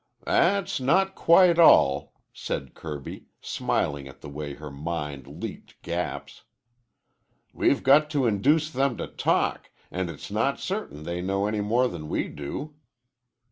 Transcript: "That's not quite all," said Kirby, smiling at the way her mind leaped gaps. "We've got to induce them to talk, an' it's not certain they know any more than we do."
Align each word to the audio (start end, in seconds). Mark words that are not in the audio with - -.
"That's 0.25 0.79
not 0.79 1.13
quite 1.13 1.59
all," 1.59 2.13
said 2.33 2.73
Kirby, 2.73 3.25
smiling 3.39 4.07
at 4.07 4.21
the 4.21 4.29
way 4.29 4.55
her 4.55 4.71
mind 4.71 5.27
leaped 5.27 5.79
gaps. 5.83 6.41
"We've 7.53 7.83
got 7.83 8.09
to 8.09 8.25
induce 8.25 8.71
them 8.71 8.97
to 8.97 9.05
talk, 9.05 9.69
an' 9.91 10.09
it's 10.09 10.31
not 10.31 10.59
certain 10.59 11.03
they 11.03 11.21
know 11.21 11.45
any 11.45 11.61
more 11.61 11.87
than 11.87 12.09
we 12.09 12.29
do." 12.29 12.73